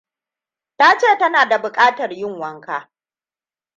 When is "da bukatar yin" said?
1.47-2.37